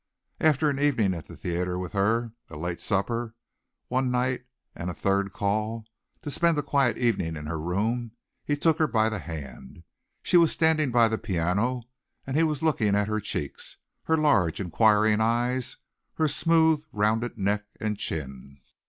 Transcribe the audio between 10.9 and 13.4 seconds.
the piano and he was looking at her